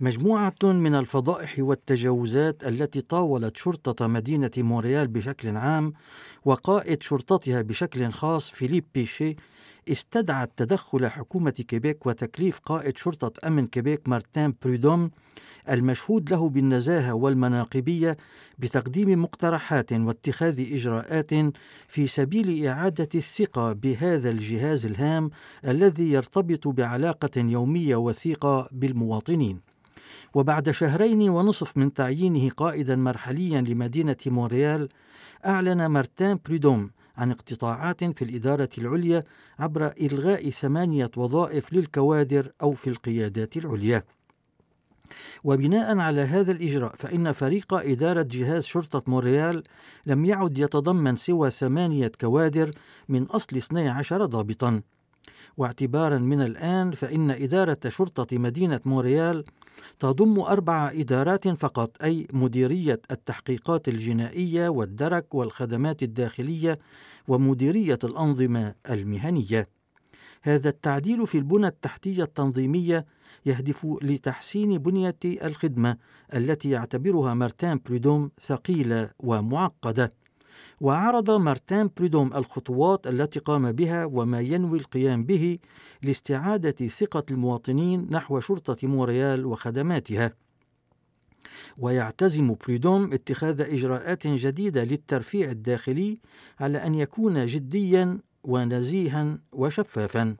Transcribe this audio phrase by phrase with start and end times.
[0.00, 5.92] مجموعة من الفضائح والتجاوزات التي طاولت شرطة مدينة مونريال بشكل عام
[6.44, 9.36] وقائد شرطتها بشكل خاص فيليب بيشي
[9.88, 15.10] استدعت تدخل حكومة كيبيك وتكليف قائد شرطة أمن كيبيك مارتين بريدوم
[15.70, 18.16] المشهود له بالنزاهة والمناقبية
[18.58, 21.30] بتقديم مقترحات واتخاذ إجراءات
[21.88, 25.30] في سبيل إعادة الثقة بهذا الجهاز الهام
[25.64, 29.77] الذي يرتبط بعلاقة يومية وثيقة بالمواطنين.
[30.34, 34.88] وبعد شهرين ونصف من تعيينه قائدا مرحليا لمدينة مونريال
[35.46, 39.22] أعلن مارتين بريدوم عن اقتطاعات في الإدارة العليا
[39.58, 44.04] عبر إلغاء ثمانية وظائف للكوادر أو في القيادات العليا.
[45.44, 49.62] وبناء على هذا الإجراء فإن فريق إدارة جهاز شرطة مونريال
[50.06, 52.70] لم يعد يتضمن سوى ثمانية كوادر
[53.08, 54.82] من أصل 12 ضابطا
[55.56, 59.44] واعتبارا من الآن فإن إدارة شرطة مدينة مونريال
[60.00, 66.78] تضم أربع إدارات فقط أي مديرية التحقيقات الجنائية والدرك والخدمات الداخلية
[67.28, 69.68] ومديرية الأنظمة المهنية.
[70.42, 73.06] هذا التعديل في البنى التحتية التنظيمية
[73.46, 75.96] يهدف لتحسين بنية الخدمة
[76.34, 80.12] التي يعتبرها مارتين بريدوم ثقيلة ومعقدة.
[80.80, 85.58] وعرض مارتين بريدوم الخطوات التي قام بها وما ينوي القيام به
[86.02, 90.32] لاستعادة ثقة المواطنين نحو شرطة موريال وخدماتها.
[91.78, 96.18] ويعتزم بريدوم اتخاذ إجراءات جديدة للترفيع الداخلي
[96.60, 100.36] على أن يكون جديا ونزيها وشفافا.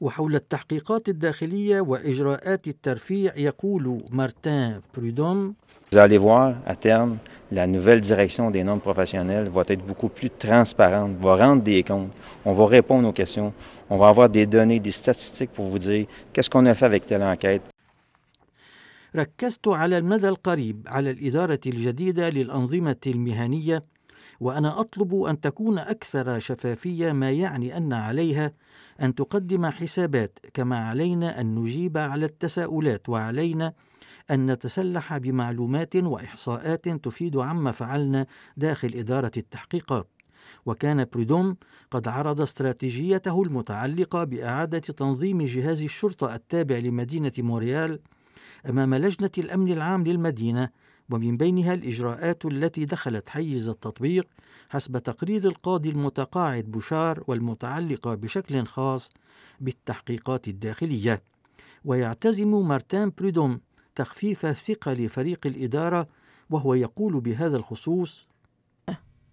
[0.00, 5.54] وحول التحقيقات الداخلية وإجراءات الترفيع يقول مارتين بريدوم
[5.92, 7.18] Vous allez voir, à terme,
[7.50, 12.10] la nouvelle direction des normes professionnelles va être beaucoup plus transparente, va rendre des comptes,
[12.46, 13.52] on va répondre aux questions,
[13.90, 17.04] on va avoir des données, des statistiques pour vous dire qu'est-ce qu'on a fait avec
[17.04, 17.62] telle enquête.
[19.16, 23.84] ركزت على المدى القريب على الإدارة الجديدة للأنظمة المهنية
[24.42, 28.52] وأنا أطلب أن تكون أكثر شفافية ما يعني أن عليها
[29.02, 33.72] أن تقدم حسابات كما علينا أن نجيب على التساؤلات وعلينا
[34.30, 38.26] أن نتسلح بمعلومات وإحصاءات تفيد عما فعلنا
[38.56, 40.08] داخل إدارة التحقيقات.
[40.66, 41.56] وكان بريدوم
[41.90, 48.00] قد عرض استراتيجيته المتعلقة بإعادة تنظيم جهاز الشرطة التابع لمدينة موريال
[48.68, 50.68] أمام لجنة الأمن العام للمدينة
[51.12, 54.26] ومن بينها الإجراءات التي دخلت حيز التطبيق
[54.68, 59.10] حسب تقرير القاضي المتقاعد بوشار والمتعلقة بشكل خاص
[59.60, 61.22] بالتحقيقات الداخلية
[61.84, 63.60] ويعتزم مارتين بريدوم
[63.94, 66.06] تخفيف ثقل فريق الإدارة
[66.50, 68.22] وهو يقول بهذا الخصوص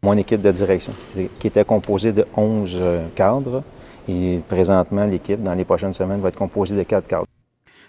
[0.01, 0.93] Mon équipe de direction,
[1.39, 2.81] qui était composée de 11
[3.15, 3.63] cadres,
[4.07, 7.25] et présentement, l'équipe, dans les prochaines semaines, va être composée de 4 cadres.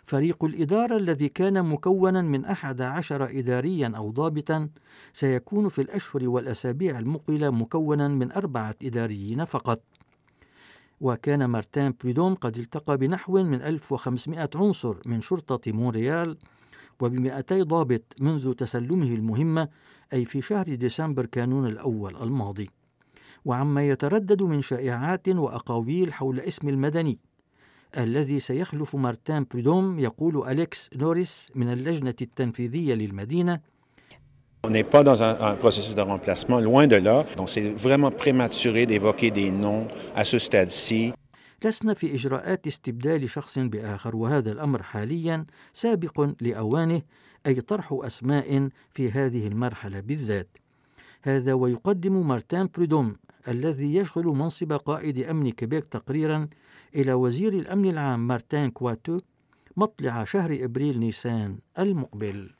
[0.04, 4.68] فريق الإدارة الذي كان مكونا من أحد عشر إداريا أو ضابطا
[5.12, 9.82] سيكون في الأشهر والأسابيع المقبلة مكونا من أربعة إداريين فقط.
[11.00, 16.36] وكان مارتين بريدوم قد التقى بنحو من 1500 عنصر من شرطة مونريال
[17.04, 19.68] وب200 ضابط منذ تسلمه المهمة
[20.12, 22.70] أي في شهر ديسمبر كانون الأول الماضي.
[23.44, 27.18] وعما يتردد من شائعات وأقاويل حول اسم المدني.
[27.98, 33.60] الذي سيخلف مارتين بريدوم يقول أليكس نوريس من اللجنة التنفيذية للمدينة
[34.62, 37.24] On n'est pas dans un, un, processus de remplacement, loin de là.
[37.38, 41.14] Donc c'est vraiment prématuré d'évoquer des noms à ce stade-ci.
[41.64, 47.02] لسنا في إجراءات استبدال شخص بآخر وهذا الأمر حاليا سابق لأوانه
[47.46, 50.48] أي طرح أسماء في هذه المرحلة بالذات
[51.22, 53.16] هذا ويقدم مارتين بريدوم
[53.48, 56.48] الذي يشغل منصب قائد أمن كيبيك تقريرا
[56.94, 59.18] إلى وزير الأمن العام مارتين كواتو
[59.76, 62.50] مطلع شهر إبريل نيسان المقبل.